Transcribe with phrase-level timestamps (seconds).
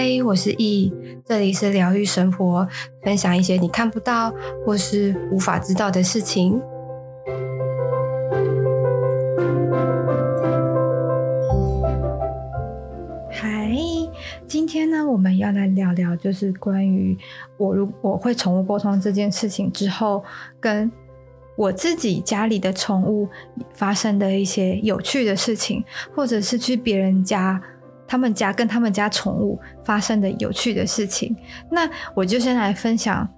[0.00, 0.94] 嗨，我是易，
[1.26, 2.68] 这里是疗愈生活，
[3.02, 4.32] 分享一些你看不到
[4.64, 6.62] 或是无法知道的事情。
[13.28, 13.72] 嗨，
[14.46, 17.18] 今天呢，我们要来聊聊，就是关于
[17.56, 20.22] 我如我会宠物沟通这件事情之后，
[20.60, 20.88] 跟
[21.56, 23.28] 我自己家里的宠物
[23.74, 25.82] 发生的一些有趣的事情，
[26.14, 27.60] 或者是去别人家。
[28.08, 31.36] 他们家跟他们家宠物发生的有趣的事情，
[31.70, 33.28] 那我就先来分享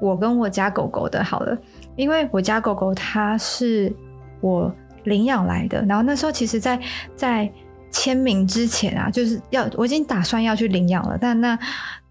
[0.00, 1.56] 我跟我家狗狗的好了，
[1.94, 3.94] 因为我家狗狗它是
[4.40, 4.74] 我
[5.04, 6.80] 领养来的，然后那时候其实在
[7.14, 7.52] 在
[7.90, 11.58] 签名之前啊，就是要我已经打算要去领养了，但那。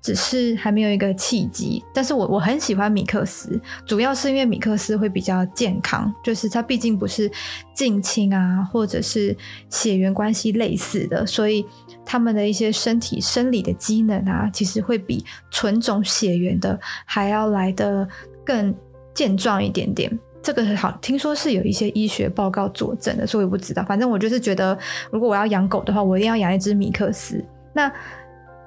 [0.04, 7.32] 只是还没有一个契机，但是我我很喜欢米克斯，主要是因为米克斯会比较健康，就是它毕竟不是
[7.74, 9.36] 近亲啊，或者是
[9.70, 11.66] 血缘关系类似的，所以
[12.06, 18.06] 他们的一些身体生理的机能啊，其实会比纯种血缘的还要来得
[18.46, 18.76] 更
[19.14, 20.20] 健壮一点点。
[20.42, 23.82] 这个很好，听说是有一些医学报告佐证的，所以我不知道。
[23.84, 24.78] 反正我就是觉得，
[25.10, 27.42] 如果我要养狗的话，我一定要养一只米克斯。
[27.72, 27.90] 那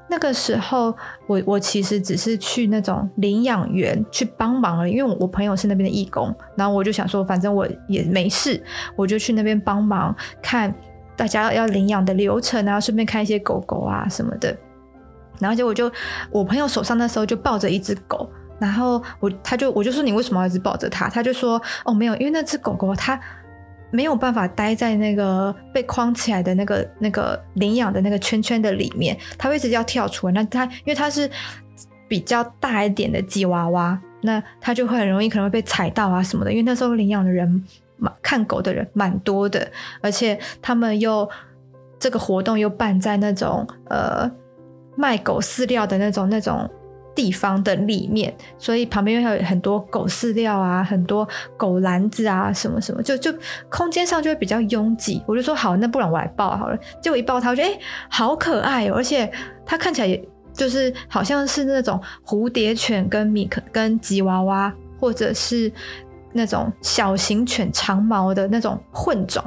[0.08, 8.62] 那个时候，我我其实只是去那种领养园去帮忙而已，因为我朋友是那边的义工，然后我就想说，反正我也没事，
[8.94, 10.72] 我就去那边帮忙看
[11.16, 14.56] 大家要领养的流程啊，顺便看一些狗狗啊什么的。
[15.38, 15.90] 然后结果就
[16.30, 21.08] 我朋友手上那时候就抱着一只狗，然后我他就我就说，你为什么要一直抱着它？
[21.08, 23.20] 他就说哦，没有，因为那只狗狗它。
[23.96, 30.32] 没有办法待在那个被框起来的那个那个领养的那个圈圈的里面，它会一直要跳出来。
[30.34, 31.30] 那它因为它是
[32.06, 36.50] 比较大一点的吉娃娃，那它就会很容易可能会被踩到啊什么的。
[36.50, 37.64] 因为那时候领养的人
[38.20, 39.66] 看狗的人蛮多的，
[40.02, 41.26] 而且他们又
[41.98, 44.30] 这个活动又办在那种呃
[44.94, 46.68] 卖狗饲料的那种那种。
[47.16, 53.34] 地方的里面，所以旁边又有很多狗饲料啊，很多狗篮子啊，什么什么，就就
[53.70, 55.22] 空间上就会比较拥挤。
[55.26, 56.78] 我就说好，那不然我来抱好了。
[57.02, 57.78] 结果一抱它，我觉得哎，
[58.10, 59.28] 好可爱哦，而且
[59.64, 60.22] 它看起来也
[60.52, 65.72] 就是好像是那种蝴蝶犬跟米克跟吉娃娃，或者是
[66.32, 69.42] 那种小型犬长毛的那种混种。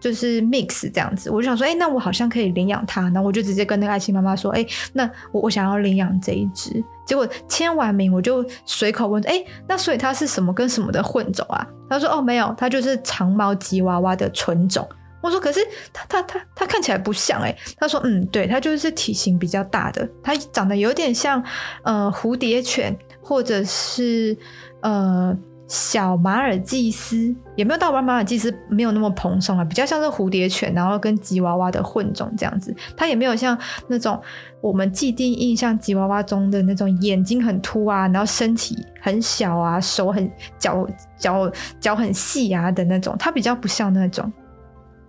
[0.00, 6.82] 就是 mix 这样子，我就想说，哎、那我好像可以领养它，然后我就直接跟那个爱心妈妈说，哎、那我我想要领养这一只。
[7.06, 11.66] 结果签完名，我就随口问，哎、那所以它是什么跟什么的混种啊？
[11.88, 14.88] 他说，哦，没有，它就是长毛吉娃娃的纯种。
[15.22, 15.60] 我说，可是
[15.92, 21.44] 它它它它看起来不像，哎，他说，嗯，对，它就是体型比较大的，它长得有点像
[21.82, 24.34] 呃蝴蝶犬或者是
[24.80, 25.36] 呃。
[25.70, 32.74] 小马尔济斯也没有到马马尔济斯，没有那么蓬松啊，比较像是蝴蝶犬，然后跟吉娃娃的混种这样子。
[32.96, 34.20] 它也没有像那种
[34.60, 40.84] 我们既定印象吉娃娃中的那种眼睛很凸啊，然后身体很小啊，手很脚
[41.16, 41.48] 脚
[41.78, 43.14] 脚很细啊的那种。
[43.16, 44.32] 它比较不像那种，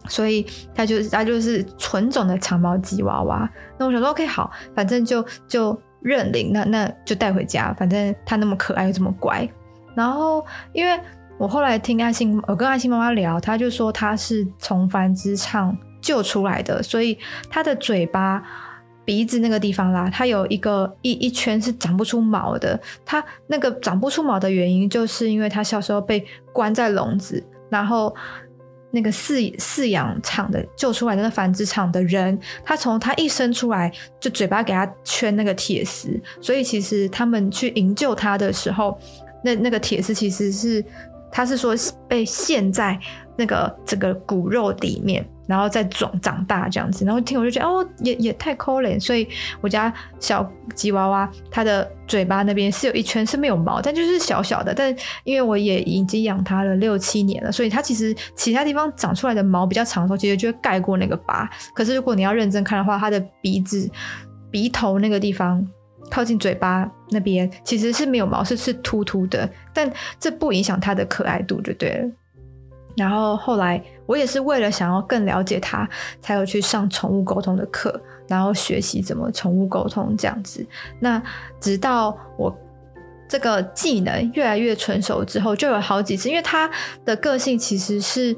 [0.10, 0.46] 所以
[0.76, 3.50] 它就是它就是纯种的长毛吉娃娃。
[3.80, 9.50] 那我想说，OK，好，反正就就认领，那那就带回家，反正它那么可爱又这么乖。
[9.96, 11.00] 然后，因为
[11.38, 17.18] 我后来听爱心，我跟爱心妈妈聊，她就说她是从繁殖场救出来的，所以
[17.50, 18.44] 她的嘴巴、
[19.04, 22.80] 鼻子那个地方啦，它有一个一一圈是长不出毛的。
[23.04, 26.24] 它那个长不出毛的原因，就是因为它小时候被
[26.54, 28.16] 关在笼子，然后
[28.92, 38.96] 那个饲饲养场的救出来的那繁殖场的人，他从他一生出来就嘴巴给他圈那个铁丝，所以其实他们去营救他的时候。
[39.44, 40.84] 那那个铁丝其实是，
[41.32, 41.74] 他是说
[42.08, 43.00] 被陷在
[43.38, 47.06] 那个整个骨肉里面，然后再长长大这样子。
[47.06, 49.00] 然后听我就觉得哦，也也太可怜。
[49.00, 49.28] 所以
[49.62, 54.74] 我家小吉娃娃它的嘴巴那边是有一圈是没有毛，但就是小小的。
[54.74, 61.50] 但因为我也已经养它了六七年了，所以它其实其他地方长出来的毛比较长的时候，其实就会盖过那个疤。
[61.74, 63.90] 可是如果你要认真看的话，它的鼻子、
[64.52, 65.66] 鼻头那个地方。
[66.12, 72.12] 靠近嘴巴那边其实是没有毛，是是秃秃的，但这不影响它的可爱度就对了。
[72.98, 75.90] 然后后来我也是为了想要更了解它，
[76.22, 80.64] 才有去上宠物沟通的课，然后学习怎么宠物沟通这样子。
[81.00, 81.24] 那
[81.62, 82.54] 直到我
[83.30, 86.70] 这个技能越来越成熟之后，就有好几次，因为它
[87.06, 88.36] 的个性其实是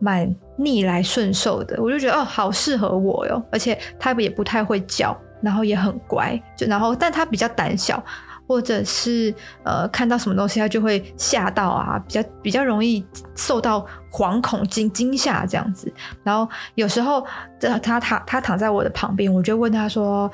[0.00, 5.16] 蛮逆来顺受的，我就觉得哦，好适合我哟，而且它也不太会叫。
[5.42, 8.02] 然后也很乖，就然后，但他比较胆小，
[8.46, 9.34] 或者是
[9.64, 13.04] 呃看到什么东西他就会吓到啊，比较比较容易
[13.34, 15.92] 受到惶恐惊惊吓这样子。
[16.22, 17.26] 然后有时候
[17.82, 20.30] 他他他躺在我的旁边，我就问他说：“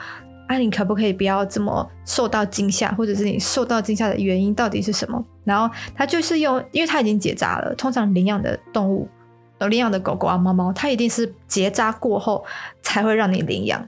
[0.48, 5.22] 啊，你可不可以不要这么受到惊吓，或者是你受到惊吓的原因到底是什么？
[5.44, 7.74] 然后他就是用，因为他已经结扎了。
[7.74, 9.08] 通常领养的动物，
[9.58, 12.44] 呃，领养的狗狗啊、猫猫，它一定是结扎过后
[12.82, 13.86] 才会让你领养。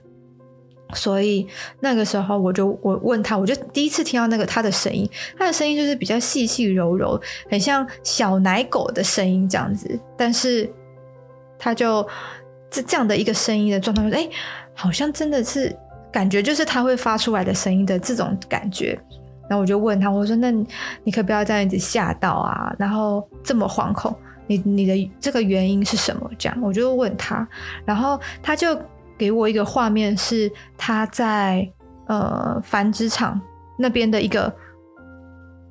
[0.95, 1.47] 所以
[1.81, 5.09] 那个时候，我就我问他，我就第一次听到那个他的声音，
[5.39, 7.21] 他的声音就是比较细细柔柔，
[7.51, 9.99] 很像小奶狗的声音这样子。
[10.17, 10.71] 但是
[11.59, 12.07] 他就
[12.71, 14.29] 这这样的一个声音的状态，说：“哎，
[14.75, 15.77] 好像真的是。”
[16.13, 19.01] 感觉就是他会发出来的声音的这种感觉，
[19.49, 20.51] 然后我就问他，我说：“那
[21.05, 22.75] 你可不要这样子吓到啊？
[22.77, 24.13] 然后这么惶恐，
[24.49, 27.47] 你你的这个原因是什么？”这样我就问他，
[27.85, 28.77] 然后他就
[29.21, 31.71] 给我一个画面，是他在
[32.09, 33.39] 呃繁殖场
[33.79, 34.51] 那边的一个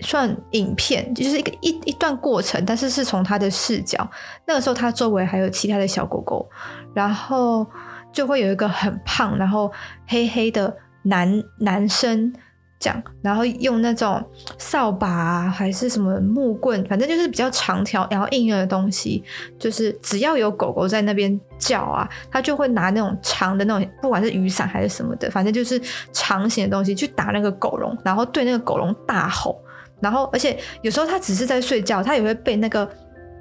[0.01, 4.07] 算影片，就是一个一一段过程，但是是从他的视角。
[4.45, 6.47] 那个时候他周围还有其他的小狗狗，
[6.93, 7.65] 然后。
[8.11, 9.71] 就会有一个很胖，然后
[10.07, 12.33] 黑黑的男男生
[12.79, 14.23] 这样，然后用那种
[14.57, 19.21] 扫把啊，还是什么木棍，反正就是比较长条，然后硬硬的东西。
[19.59, 25.79] 就是只要有狗狗在那边叫啊，他就会拿那种长的那种，不管是雨伞还是什么的，反正就是
[26.13, 29.61] 长形的东西去打那个狗笼，然后对那个狗笼大吼。
[29.99, 32.89] 然后，而且有时候他只是在睡觉，他也会被那个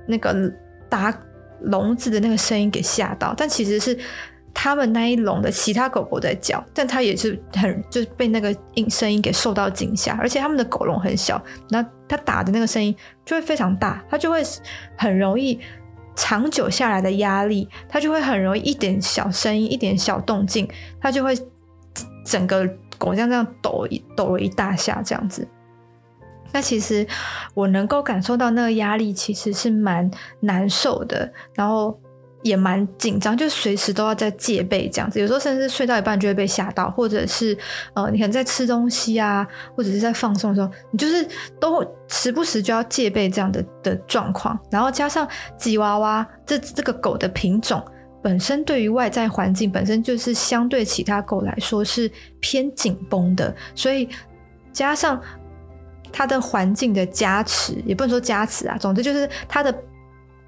[0.08, 0.52] 那个
[0.88, 1.17] 打
[1.61, 3.96] 笼子的那个声音给吓到，但其实是。
[4.60, 11.40] 他们那一笼的其他狗狗在叫，但它也是很就是被那个音声音给受到惊吓，而且他们的狗笼很小，
[11.70, 12.93] 那他打的那个声音
[13.25, 14.43] 就会非常大，它就会
[14.96, 15.60] 很容易
[16.16, 20.69] 长久下来的压力，它就会很容易一点小声音、一点小动静，
[21.00, 21.38] 它就会
[22.26, 22.66] 整个
[22.99, 25.46] 狗这样这样抖一抖了一大下这样子。
[26.50, 27.06] 那其实
[27.54, 31.96] 我能够感受到那个压力其实是蛮难受的，然后。
[32.43, 35.19] 也蛮紧张，就随时都要在戒备这样子。
[35.20, 37.56] 有时候甚至睡到一半就会被吓到，或者是
[37.94, 41.26] 呃，你可能在吃东西啊，或者是在放松的时候，你就是
[41.58, 44.58] 都时不时就要戒备这样的的状况。
[44.70, 45.26] 然后加上
[45.58, 47.85] 吉娃娃这这个狗的品种
[48.23, 54.08] 本身对于外在环境本身就是相对其他狗来说是偏紧绷的，所以
[54.73, 55.20] 加上
[56.12, 59.75] 它的环境的加持，也不能说加持啊，总之就是它的。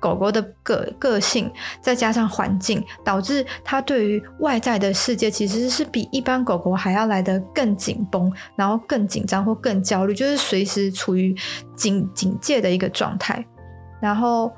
[0.01, 1.49] 狗狗的个个性，
[1.81, 11.37] 再加上环境，导致它对于外在的世界其实是比一般狗狗还要来得更紧绷，然后更紧张或更焦虑，就是随时处于
[11.77, 13.45] 警警戒的一个状态。
[14.01, 14.51] 然后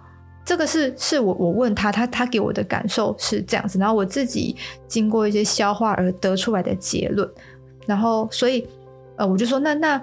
[0.44, 4.56] 这个是是我我问他，他他给我的感受是这样子，然后我自己
[4.86, 7.28] 经过一些消化而得出来的结论。
[7.86, 8.66] 然后所以
[9.16, 10.00] 呃，我就说那那。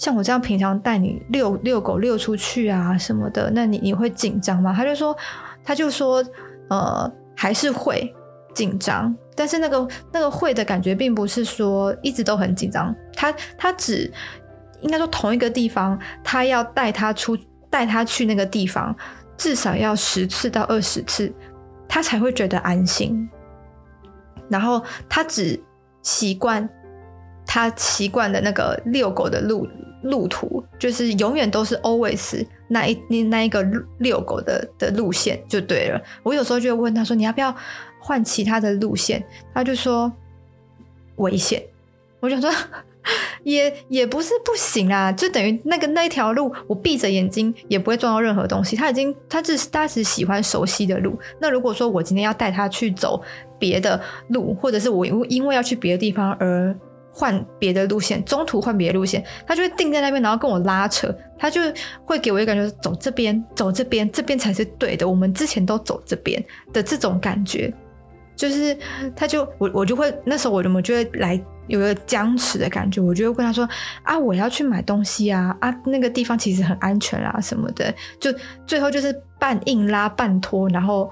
[0.00, 4.72] 像我这样平常带你遛遛狗遛出去啊什么的，那你你会紧张吗？
[4.74, 5.14] 他就说，
[5.62, 6.24] 他就说，
[6.70, 8.10] 呃，还是会
[8.54, 12.96] 紧张，但是那个那个会的感觉，并不是说一直都很紧张。
[13.12, 14.10] 他他只
[14.80, 17.36] 应该说同一个地方，他要带他出
[17.68, 18.96] 带他去那个地方，
[19.36, 21.30] 至少要十次到二十次，
[21.86, 23.28] 他才会觉得安心。
[24.48, 25.62] 然后他只
[26.00, 26.66] 习惯
[27.44, 29.68] 他习惯的那个遛狗的路。
[30.02, 33.62] 路途就是永远都是 always 那一那那一个
[33.98, 36.00] 遛狗的的路线就对了。
[36.22, 37.54] 我有时候就会问他说：“你要不要
[37.98, 40.10] 换其他的路线？”他就说
[41.16, 41.62] ：“危险。”
[42.20, 42.50] 我就说
[43.44, 48.76] ：“也也不是不行啊，就等于那个那一条路，我闭着眼睛也不会撞到任何东西。
[48.76, 51.18] 他已经他只他只喜欢熟悉的路。
[51.40, 53.22] 那如果说我今天要带他去走
[53.58, 56.74] 别的路，或者是我因为要去别的地方而……
[57.12, 61.60] 换别的路线，中途换别的路线，他就会定在那边，然后跟我拉扯，他就
[62.04, 65.08] 会给我一个感觉，走这边，走这边，这边才是对的。
[65.08, 67.72] 我们之前都走这边的这种感觉，
[68.36, 68.76] 就是
[69.14, 71.34] 他就我我就会那时候我怎么就会来
[71.66, 73.68] 有一个僵持的感觉，我就会跟他说
[74.02, 78.32] 啊，我要去买东西啊啊，那个地方其实很安全啊什么的，就
[78.66, 81.10] 最后就是半硬拉半拖，然后。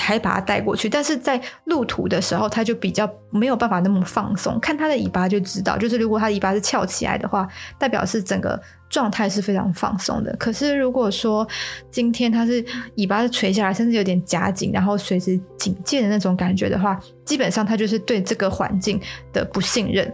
[0.00, 4.58] 才把它带过去，但是在路途的时候，它就比较没有办法那么放松。
[4.58, 7.46] 看它的尾巴就知道，就是如果它尾巴是翘起来的话，
[7.78, 10.34] 代表是整个状态是非常放松的。
[10.38, 11.46] 可是如果说
[11.90, 12.64] 今天它是
[12.96, 18.98] 尾巴是垂下来，甚至有点夹紧，然后随时警戒的那种感觉的话，基本上它就是对这个环境
[19.34, 20.10] 的不信任。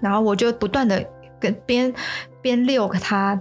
[0.00, 1.04] 然后我就不断的
[1.38, 1.92] 跟边
[2.40, 3.38] 边遛它。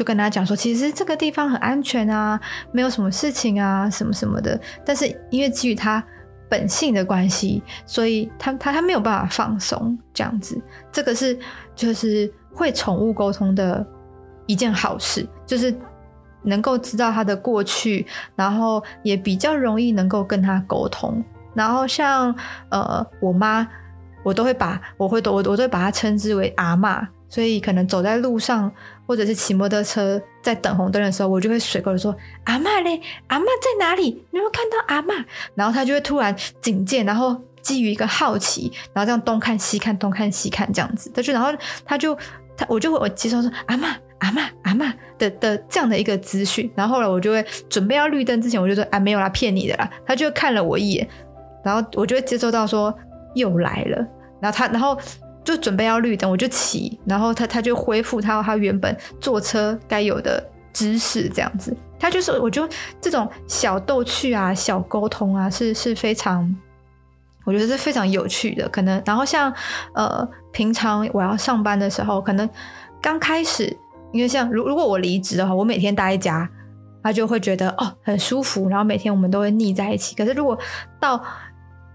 [0.00, 2.40] 就跟他讲说，其实这个地方很安全啊，
[2.72, 4.58] 没有什么事情啊，什么什么的。
[4.82, 6.02] 但是因为基于他
[6.48, 10.58] 本性的关系，所以他他他没有办法放松这样子。
[10.90, 11.38] 这个是
[11.74, 13.86] 就是会宠物沟通的
[14.46, 15.74] 一件好事，就是
[16.42, 21.22] 能够知道他的过去，然后也比较容易能够跟他沟通。
[21.52, 22.34] 然后像
[22.70, 23.68] 呃我妈
[24.22, 28.72] 我都会把我会我我都会把它称之为阿嬷，所以可能走在路上
[29.10, 32.14] 或者是骑摩托车在等红灯的时候，我就会随口说
[32.44, 34.04] 阿嬷嘞，阿嬷在哪里？
[34.30, 35.24] 你有没有看到阿嬷？
[35.56, 41.50] 然后他就会突然警戒，然后基于一个好奇，然后这样东看西看，东看西看这样子，他就然后
[41.84, 42.16] 他就
[42.56, 51.08] 他我就会我接受说阿嬷阿嬷阿嬷的的这样的一个资讯，然后后来我就会准备要绿灯之前，我就说啊没有啦，骗你的啦，他就看了我一眼，
[51.64, 52.96] 然后我就会接受到说。
[53.34, 53.96] 又来了，
[54.40, 54.98] 然后他，然后
[55.44, 60.42] 就准备要绿灯，我就骑，然后他他就恢复他他原本坐车该有的
[60.72, 61.76] 姿势，这样子。
[61.98, 66.56] 他就是，我觉得这种小逗趣啊、小沟通啊，是是非常，
[67.44, 68.66] 我觉得是非常有趣的。
[68.70, 69.52] 可能，然后像
[69.94, 72.48] 呃，平常我要上班的时候，可能
[73.02, 73.76] 刚开始，
[74.12, 76.48] 因为像如如果我离职的话，我每天待在家，
[77.02, 80.14] 他就会觉得哦很舒服，然后每天我们都会腻在一起。
[80.14, 80.58] 可是如果
[80.98, 81.22] 到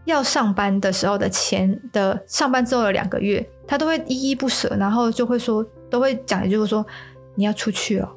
[0.05, 6.85] 要上班的时候的前的上班之后的两个月，他都会依依不舍，然后就会说，都会讲一句说，
[7.33, 8.07] 你要出去哦，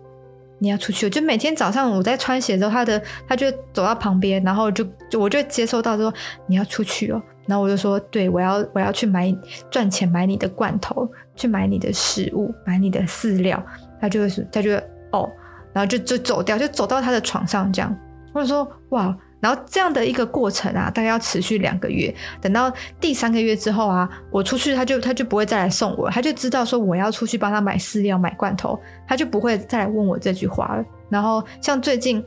[0.59, 1.11] 你要出去哦。
[1.11, 6.13] 就每天早上我在穿鞋的时候，他的他就走到旁边，然后就就我就接收到说
[6.47, 9.35] 你要出去哦，然后我就说对，我要我要去买
[9.71, 13.63] 赚钱买你的罐头，去买你的食物，买你的饲料。
[14.01, 14.77] 他就会他就会
[15.13, 15.29] 哦，
[15.73, 17.97] 然后就就走掉，就走到他的床上这样。
[18.35, 19.17] 或者说哇。
[19.41, 22.13] 然后这样的一个过程啊，大概要持续两个月。
[22.41, 30.85] 等到第三个月之后啊，我出去他就他就不会再来送我，他就知道说我要出去帮他买饲料、买罐头，他就不会再来问我这句话了。
[31.09, 32.25] 然后像最近，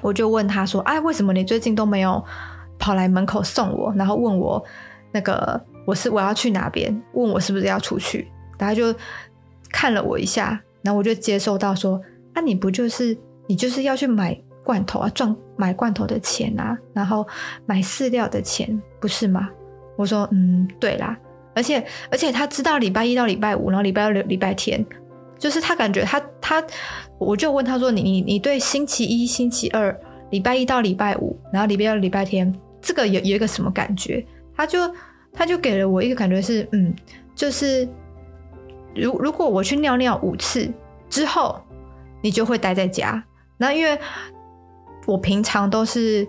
[0.00, 2.24] 我就问他说：“哎，为什么你最近都没有
[2.78, 3.92] 跑来门口送我？
[3.94, 4.64] 然后问我
[5.12, 7.02] 那个我是我要去哪边？
[7.12, 8.94] 问我是不是要出去？”他就
[9.70, 12.00] 看了我一下，然后我就接受到说
[12.32, 13.16] ：“啊，你不就是
[13.46, 17.26] 你就是要去买？”罐头啊，赚买罐头的钱啊，然后
[17.66, 19.48] 买饲料的钱，不是吗？
[19.96, 21.16] 我说，嗯，对啦，
[21.54, 24.84] 而且而且他知道礼拜一到礼拜五，然后礼拜六、礼拜天，
[25.38, 26.60] 就是他感觉他他，
[27.18, 29.96] 我就问他说，你你你对星期一、星期二、
[30.30, 34.26] 礼拜一到礼拜五，然后礼拜六、礼拜天，这个有有一个什么感觉？
[34.56, 34.92] 他就
[35.32, 36.92] 他就给了我一个感觉是，嗯，
[37.34, 37.88] 就是
[38.96, 40.68] 如如果我去尿尿五次
[41.08, 41.60] 之后，
[42.20, 43.22] 你就会待在家，
[43.56, 43.96] 那因为。
[45.06, 46.26] 我平常都是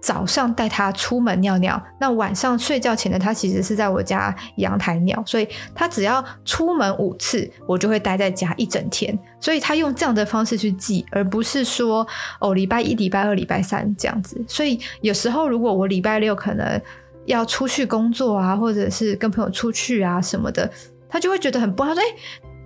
[0.00, 9.18] 早上带他出门尿尿，那晚上睡觉前呢，他其实是在我家阳台尿，所以他只要出门五次，我就会待在家一整天。
[9.40, 12.06] 所以他用这样的方式去记，而不是说
[12.38, 14.42] 哦，礼拜一、礼拜二、礼拜三这样子。
[14.46, 16.78] 所以有时候如果我礼拜六可能
[17.24, 20.70] 要出去工作啊，或者是跟朋友出去啊什么的，
[21.08, 21.88] 他就会觉得很不安。
[21.88, 22.16] 他说：“哎，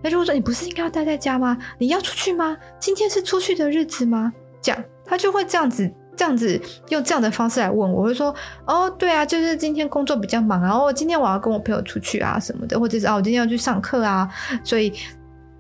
[0.03, 1.57] 他就会说你不是应该要待在家吗？
[1.79, 2.57] 你要出去吗？
[2.81, 4.85] 今天是出去的日子吗？”这样。
[5.09, 6.61] 他就会这样子，这样子
[6.91, 8.35] 用这样的方式来问我，会说，
[8.67, 14.29] 哦，对啊，就是今天工作比较忙，然后今天我要跟我朋友出去啊什么的，或者是哦，我今天要去上课啊，
[14.62, 14.93] 所以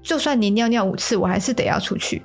[0.02, 2.22] 就算你尿尿五次，我还是得要出去。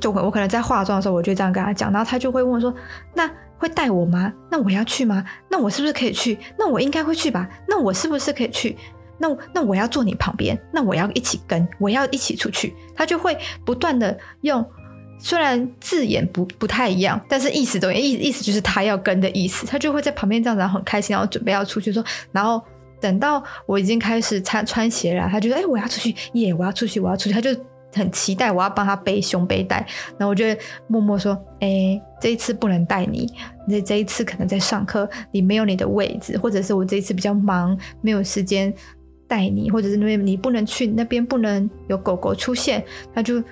[0.00, 2.72] 就会我可能在化妆的时候，我就这样跟他讲，然后他就会问说，
[3.14, 4.32] 那会带我吗？
[4.50, 5.22] 那我要去吗？
[5.48, 6.38] 那我是不是可以去？
[6.58, 7.48] 那我应该会去吧？
[7.68, 8.76] 那我是不是可以去？
[9.18, 10.58] 那那我要坐你旁边？
[10.72, 11.68] 那我要一起跟？
[11.78, 12.74] 我要一起出去？
[12.96, 14.64] 他就会不断的用。
[15.22, 22.60] 虽然字眼不不太一样，但是意思都意意思就是他要跟的意思，他就会在旁边这样子，然后很开心，然后准备要出去说，然后
[22.98, 27.54] 等到我已经开始穿穿鞋了，他就说：“哎，我要出去耶，我要出去，我要出去。”他就
[27.92, 29.86] 很期待我要帮他背胸背带，
[30.16, 30.44] 然后我就
[30.86, 33.30] 默默说：“哎，这一次不能带你，
[33.68, 38.72] 你这一次可能在上课，你没有你的位置，或者是我这一次比较忙，没有时间
[39.28, 42.82] 带你，或者是那边你不能去那边，不能有狗狗出现。”
[43.14, 43.42] 他就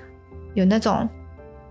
[0.55, 1.07] 有那种。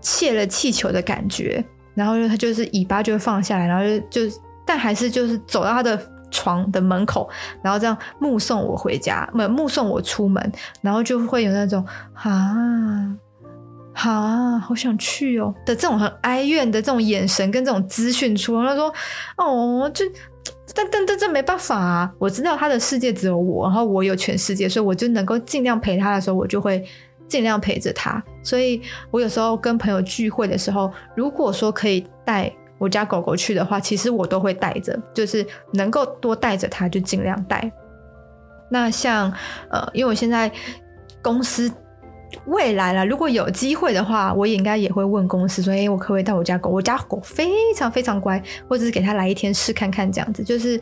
[0.00, 1.64] 泄了气球的感觉，
[1.94, 6.00] 然后他就是尾巴就会放下来，然后就就但还是就是走到他的
[6.30, 7.28] 床的门口，
[7.62, 13.16] 然后这样目送我回家，没目送我出门，然后就会有那种啊
[13.94, 18.92] 啊好想去哦的这种很哀怨的这种眼神跟这种资讯出，他说
[19.36, 20.04] 哦就
[20.74, 26.84] 但但但这没办法啊，我知道他的世界只有我，然后我有全世界，所以我就能够尽量陪他的时候，我就会。
[27.28, 37.70] 尽量陪着他，所以我有时候跟朋友聚会的时候，如果说可以带我家狗狗去的话，其实我都会带着，就是能够多带着它就尽量带。
[38.70, 39.30] 那像
[39.70, 40.50] 呃，因为我现在
[41.20, 41.70] 公司
[42.46, 46.70] 未来了，如果有机会的话，我也应该也会问公司说，哎，我可不可以带我家狗？
[46.70, 50.80] 我家狗非常非常乖，或者是给它来一天试看看这样子，就是。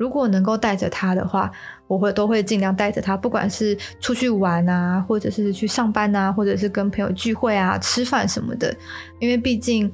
[0.00, 1.52] 如果能够带着他的话，
[1.86, 8.74] 我会都会尽量带着他，不管是出去玩啊，或者是去上班啊，或者是跟朋友聚会啊、吃饭什么的。
[9.18, 9.92] 因为毕竟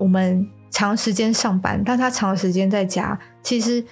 [0.00, 3.84] 我们长时间上班，但他长时间在家，其实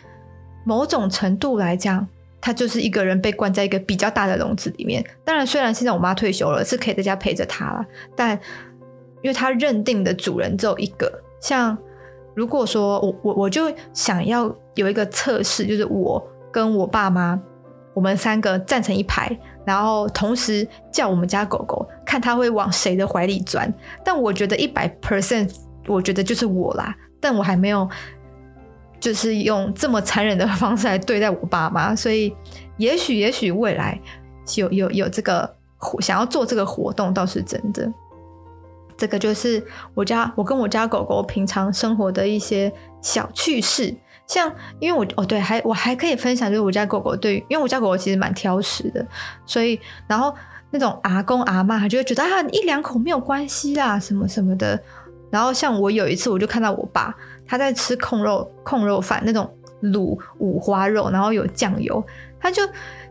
[0.64, 2.06] 某种程度来讲，
[2.40, 5.04] 他就是一个人被关在一个比较大的笼子里面。
[5.23, 7.84] 当然，虽然现在我妈退休了，是可以在家陪着他了，
[8.16, 8.30] 但
[9.20, 11.20] 因为他认定的主人只有一个。
[11.42, 11.76] 像
[12.34, 16.22] 如果说我我我就想要有一个测试，就是我
[16.52, 17.40] 跟我爸妈，
[17.92, 23.72] 我们三个站成一排，然后同时叫我们家狗狗，看它会往谁的怀里钻。
[24.04, 25.54] 但我觉得一百 percent，
[25.86, 26.94] 我觉得就是我啦。
[27.20, 27.88] 但我还没有。
[29.00, 32.34] 就是用这么残忍的方式来对待我爸妈，所以
[32.78, 34.00] 也许也许未来
[34.56, 35.54] 有有有这个
[36.00, 37.86] 想要做这个活动倒是真的。
[38.96, 39.62] 这个就是
[39.94, 43.94] 我家我跟我家狗狗平常生活的一些小趣事，
[44.26, 49.06] 像因为我哦对，还我还可以分享，就是我家狗狗对，因为我家狗狗其实蛮挑食的，
[49.46, 50.34] 所以然后
[50.70, 54.82] 那种阿公阿妈他就会觉得啊一两口没有关系啦什么什么的，
[55.30, 57.14] 然后像我有一次我就看到我爸。
[57.46, 59.46] 他在吃控肉控肉饭那种
[59.82, 62.02] 卤五花肉，然后有酱油，
[62.40, 62.62] 他就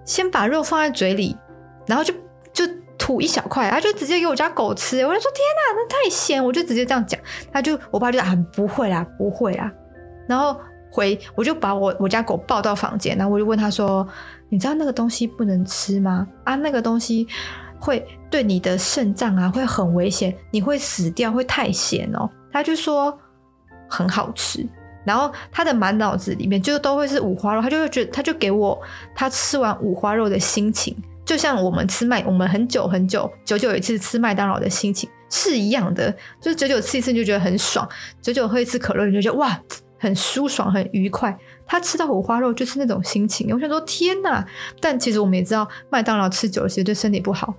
[0.05, 1.37] 先把肉放在嘴里，
[1.85, 2.11] 然后就
[3.03, 5.05] 吐一小块，他就直接给我家狗吃。
[5.05, 6.41] 我就说天哪，那太咸！
[6.41, 7.19] 我就直接这样讲，
[7.51, 9.69] 他就我爸就啊不会啦，不会啦。
[10.25, 10.57] 然后
[10.89, 14.07] 回我就把我我家狗抱到房间，然后我就问他说
[14.47, 16.25] ：“你知道那个东西不能吃吗？
[16.45, 17.27] 啊，那个东西
[17.77, 23.19] 会对你的肾脏啊会很危险，你会死掉，会太咸哦。”他就说。
[23.89, 24.67] 很好吃，
[25.05, 28.81] 然后他的满脑子里面就都会是五花肉，他就会觉得，他就给我
[29.13, 30.97] 他吃完五花肉的心情，
[31.33, 37.89] 就像我们吃麦，我们很久很久久久一次吃麦当劳的心情是一样的，就是久久吃一次你就觉得很爽，
[38.21, 39.59] 久久喝一次可乐你就觉得哇
[39.97, 41.35] 很舒爽很愉快。
[41.65, 44.45] 他吃到五花肉就是那种心情，我想说天哪！
[44.79, 47.51] 但其实我们也知道麦当劳吃久了其实对身体不好。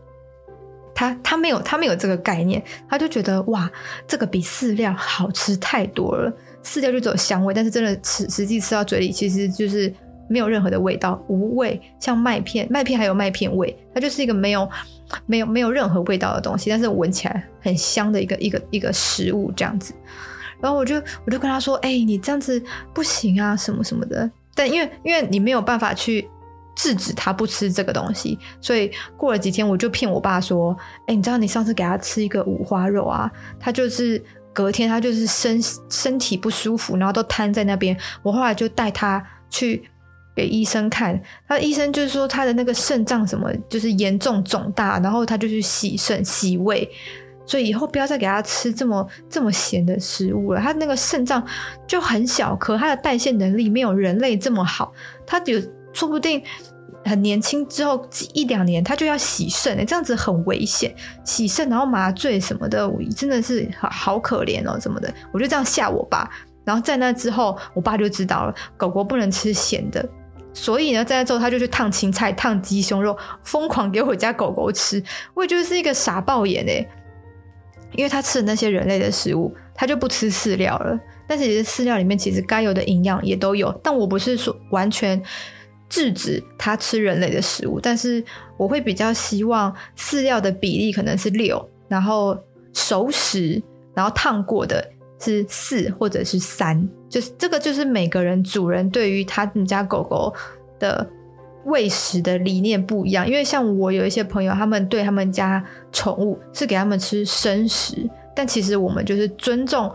[0.95, 3.69] 他他没有他没有这个概念，他就觉得哇，
[4.07, 6.33] 这个比饲料好吃太多了。
[6.63, 9.93] 饲料就只有香味，但是真的吃实际吃到嘴里，其实就是
[10.29, 11.81] 没有任何的味道，无味。
[11.99, 14.69] 像麦片，麦片还有麦片味，它就是一个没有
[15.27, 19.95] 没有没有任何味道的东西，但是闻起来很香的一个一个一个食物这样子。
[20.61, 24.31] 然后我就我就跟他说，哎、你这样子不行啊，什么什么的。
[24.55, 26.29] 但因为因为你没有办法去。
[26.77, 34.21] 制止他不吃这个东西，所以过了几天，我就骗我爸说：“哎，你知道你上次给他吃一个五花肉啊，他就是
[34.53, 37.97] 隔天他就是身身体不舒服，然后都瘫在那边。
[38.25, 39.89] 我后来就带他去
[40.35, 46.89] 给医生看，他医生就是说他的那个肾脏什么就是严重肿大，然后他就去洗肾洗胃，
[47.47, 50.61] 所以以后不要再给他吃这么这么咸的食物了。
[50.61, 51.45] 他那个肾脏
[51.87, 54.93] 就很小颗，他的代谢能力没有人类这么好，
[55.27, 55.61] 他有。”
[55.95, 56.43] 说不定
[57.05, 60.93] 很年轻之后一两年他就要洗肾，这样子很危险。
[61.23, 65.09] 洗肾然后麻醉什么的，真的是好好可怜哦，什么的。
[65.31, 66.29] 我就这样吓我爸，
[66.65, 70.05] 然后在那之后，我爸就知道了，狗狗不能吃咸的。
[70.55, 75.03] 所以呢，在那之后他就去烫青菜、烫鸡胸肉，疯狂给我家狗狗吃。
[75.35, 76.89] 我也觉得是一个傻爆眼哎，
[77.93, 80.99] 因为他吃的那些人类的食物，他就不吃饲料了。
[81.27, 85.23] 但是其实饲料里面其实该有的营养也都有，但我不是说完全。
[85.87, 88.25] 制止他吃人类的食物，但是
[88.57, 92.37] 我会比较希望饲料的比例可能是六，然后
[92.73, 93.63] 熟食，
[93.95, 94.85] 然后烫过的
[95.21, 100.35] 是四或者是三，就是这个就是每个人主人对于他们家狗狗
[100.81, 101.09] 的
[101.67, 107.95] 喂食的理念不一样，因为像我有一些朋友，他们对他们家宠物是给他们吃生食，
[108.35, 109.89] 但其实我们就是尊重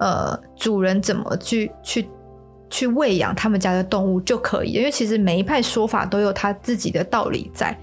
[0.00, 2.08] 呃主人怎么去去。
[2.72, 7.76] 去喂养他们家的动物就可以，因为其实每一派说法都有他自己的道理在。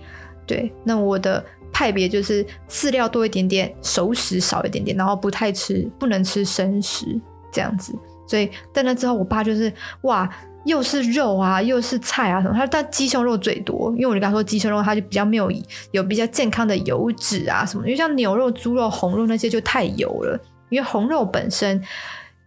[0.45, 7.05] 对，那我的派别就是饲料多一点点，熟食少一点点，然后不太吃，不能吃生食
[7.51, 7.93] 这样子。
[8.27, 10.29] 所以在那之后，我爸就是哇，
[10.65, 12.53] 又是肉啊，又是菜啊什么。
[12.53, 15.51] 他但鸡胸肉最多，因为我就跟他说鸡胸肉它就比较没有
[15.91, 17.85] 有比较健康的油脂啊什么。
[17.85, 21.81] 因为像牛肉、猪肉、红肉那些就太油了，因为红肉本身。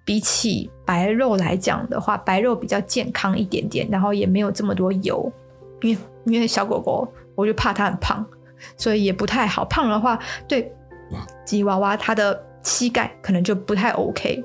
[0.02, 5.30] 比起白肉来讲的话，白肉比较健康一点点，然后也没有这么多油。
[5.82, 8.26] 因为因为小狗狗，我就怕它很胖，
[8.76, 9.64] 所以也不太好。
[9.66, 10.72] 胖的话，对
[11.44, 14.42] 吉娃娃它的膝盖可能就不太 OK。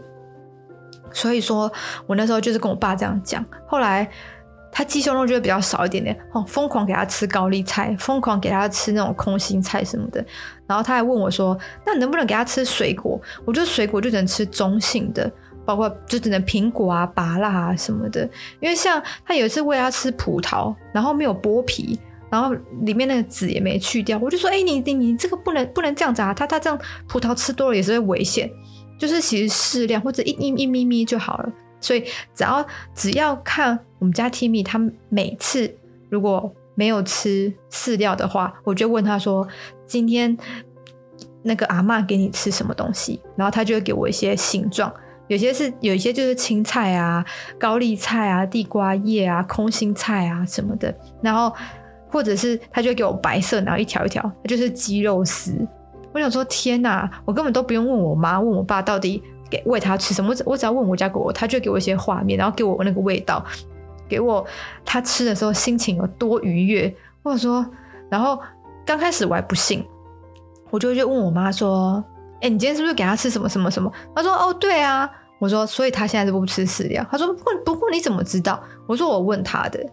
[1.15, 1.71] 所以说
[2.06, 3.43] 我那时候就是跟我爸这样讲。
[3.65, 4.08] 后来
[4.71, 10.23] 他鸡胸肉就会比较少一点点哦，疯狂给他吃高丽菜，疯狂给他吃那种空心菜什么的。
[10.67, 15.32] 然后他还问我说：“那能不能给他吃水果？”我觉得水果就只能吃中性的。
[15.67, 18.21] 包括就只能苹果啊、芭乐啊什么的，
[18.60, 21.99] 因为像他有一次喂他吃葡萄，然后没有剥皮，
[22.30, 26.32] 然后里面那个籽也没去掉，我就说：“哎、你你你这个不能不能这样子啊！
[26.36, 28.47] 他他这样葡萄吃多了也是会危险，
[28.97, 32.03] 就是其实适量或者一一一咪咪就好了，所以
[32.34, 34.79] 只要只要看我们家 Timmy，他
[35.10, 35.75] 每次
[36.10, 39.47] 如果没有吃饲料的话，我就问他说
[39.86, 40.38] ：“今天
[41.43, 44.93] 那个阿嬷给你吃什么东西？”然后他就会给我一些形状，
[45.27, 47.25] 有些是有一些就是青菜啊、
[47.60, 51.53] 高丽菜啊、地瓜叶啊、空心菜啊什么的，然后
[52.10, 55.67] 或者是他就给我白色，然后一条一条，就是鸡肉丝。
[56.15, 63.43] 我想说，天哪，我根本都不用问我妈、问我爸到底给喂他吃什么，我只我只要问我家狗狗，他就给我一些画面，然后给我那个味道。
[64.08, 64.45] 给我
[64.86, 67.65] 他吃的时候心情有多愉悦，或者说，
[68.10, 68.39] 然后
[68.86, 69.84] 刚开始我还不信，
[70.69, 72.01] 我就会去问我妈说
[72.39, 79.86] ：“哎，你今天是不是给他吃什么什么什么？”她说：“哦，对啊。”我说：“所以他现在都不吃饲料。”她说：“不过不过你怎么知道？”我说：“我问他的。”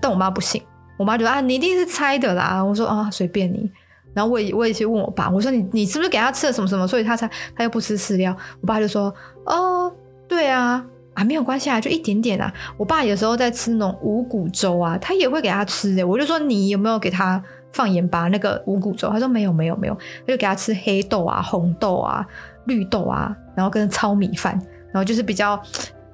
[0.00, 0.62] 但我妈不信，
[0.96, 3.70] 我妈就说：“啊，你一定是猜的啦。”我说：“啊，随便你。”
[4.18, 6.88] 然后我也我也去问我爸，我说：“你你是不是给他吃了什么什么？
[6.88, 9.14] 所以他才他又不吃饲料？”我爸就说
[9.46, 9.92] ：“哦，
[10.26, 12.52] 对啊。”啊，没有关系啊，就一点点啊。
[12.76, 16.06] 我爸有时候在吃那种五谷粥啊，他也会给他吃的。
[16.06, 19.08] 我就说，你有没有给他放盐巴那个五谷粥？
[19.10, 22.24] 他说没有没有没有，他就给他吃黑豆啊、红豆啊、
[22.66, 24.52] 绿豆啊，然后跟糙米饭，
[24.92, 25.60] 然后就是比较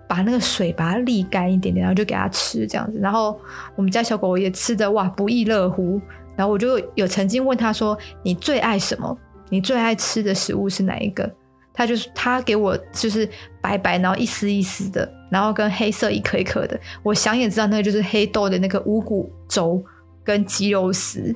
[0.09, 2.99] 把那个水把它沥干一点点，然后就给他吃这样子。
[2.99, 3.39] 然后
[3.77, 6.01] 我们家小狗也吃的哇不亦乐乎。
[6.37, 9.17] 然后我就有曾经问他说：“你最爱什么？
[9.51, 11.31] 你最爱吃的食物是哪一个？”
[11.77, 13.29] 他就是他给我就是
[13.61, 16.79] 白白，然后一丝一丝的，然后跟黑色一颗一颗的。
[17.03, 19.83] 我想也知道那个就是黑豆的那个五谷粥
[20.23, 21.35] 跟鸡肉丝。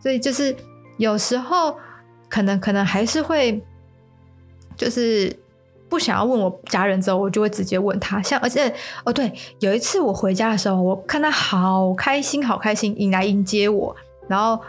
[0.00, 0.56] 所以就是
[0.96, 1.76] 有时候
[2.30, 3.62] 可能可能还是会
[4.76, 5.34] 就是
[5.88, 8.22] 不想要问我家人之后，我就会直接问他。
[8.22, 8.72] 像而且
[9.04, 9.30] 哦对，
[9.60, 13.94] 有一次我回家的时候，我看他好开心好开心，迎来迎接我，
[14.28, 14.60] 然后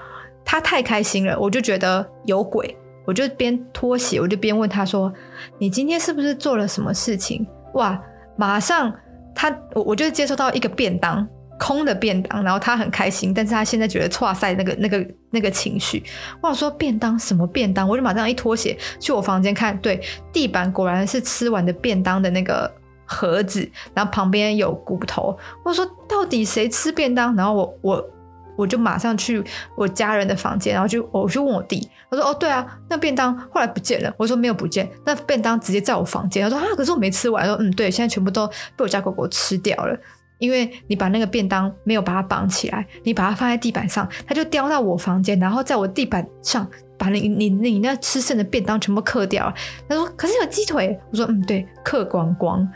[0.44, 2.78] 他太开心了，我就觉得有鬼。
[3.08, 5.14] 我就边脱鞋，我就边问他说
[5.60, 8.02] ：“你今天是不是做了什么事情？”哇，
[8.36, 8.92] 马上
[9.36, 11.28] 他我我就接收到一个便当，
[11.60, 16.04] 空的便当，然后他很开心，但是他现在觉得哇塞那个那个那个情绪。
[16.42, 17.88] 我说便当什么便当？
[17.88, 20.02] 我就马上一脱鞋去我房间看，对，
[20.34, 22.74] 地板果然是吃完的便当的那个
[23.06, 25.38] 盒子，然后旁边有骨头。
[25.64, 27.36] 我说到底谁吃便当？
[27.36, 28.10] 然后我我。
[28.58, 29.44] 我就马上去
[29.76, 39.98] 我家人的房间，然后就我就问我弟，他说：“哦，对啊，那便当后来不见了。”我说：“没有不见，那便当直接在我房间。”他说：“啊，可是我没吃完。”说：“嗯，对，现在全部都被我家狗狗吃掉了，
[40.40, 49.54] 因为你把那个便当没有把它绑起来，你把它放在地板上，它就叼到我房间，然后在我地板上把你你你，你那吃剩的便当全部嗑掉了。”
[49.90, 52.68] 他说：“可是有鸡腿。”我说：“嗯，对，嗑光光。”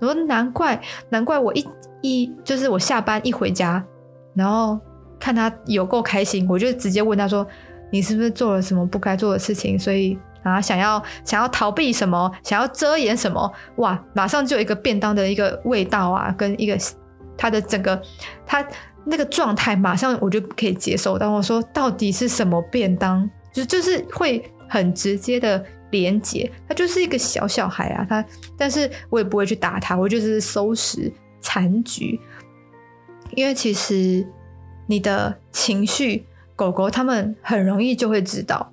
[0.00, 1.66] 我说：“难怪，难怪我一
[2.00, 3.84] 一就是我下班一回家，
[4.34, 4.78] 然后。”
[5.18, 7.46] 看他有够开心，我就直接问他说
[7.90, 9.78] ：“你是不是做了什么不该做的事情？
[9.78, 13.52] 所以啊，想要想要逃避什么，想要遮掩什么？
[13.76, 16.78] 哇，马上就有一个便当的一个味道啊，跟一个
[17.36, 18.00] 他的整个
[18.46, 18.64] 他
[19.04, 21.18] 那个状态，马上我就可以接受。
[21.18, 23.28] 但我说到底是什么便当？
[23.52, 28.24] 就就是会很直接的连结，他就是一个小小孩啊，他
[28.56, 32.20] 但是我也不会去打他，我就是收拾残局，
[33.34, 34.24] 因为其实。
[34.88, 38.72] 你的情绪，狗狗他们很容易就会知道，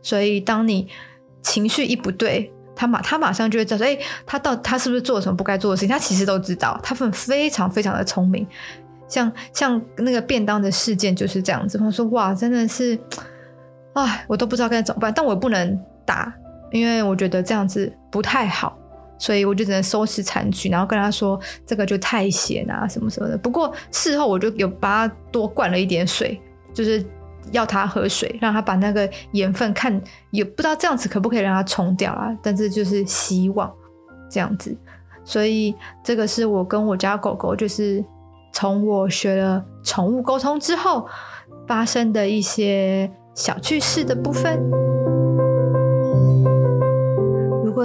[0.00, 0.88] 所以当你
[1.42, 5.88] 情绪一不对，他马他马上就会知道，哎，他到他是不是做了什么不该做的事情？
[5.88, 8.46] 他其实都知道，他们非常非常的聪明。
[9.08, 12.98] 像像那个便当的事件就是这样子，我说哇，真的是，
[13.92, 16.32] 哎，我都不知道该怎么办，但我不能打，
[16.70, 18.78] 因为我觉得这样子不太好。
[19.18, 23.38] 所以我就只能收拾残局，然后跟他说这个就太咸啊什么什么的。
[23.38, 26.40] 不过事后我就有把他多灌了一点水，
[26.74, 27.04] 就是
[27.52, 30.00] 要他喝水，让他把那个盐分看，
[30.30, 32.36] 也不知道这样子可不可以让他冲掉啊。
[32.42, 33.72] 但是就是希望
[34.30, 34.76] 这样子。
[35.24, 35.74] 所以
[36.04, 38.04] 这个是我跟我家狗狗，就是
[38.52, 41.08] 从我学了宠物沟通之后
[41.66, 44.60] 发生的一些小趣事的部分。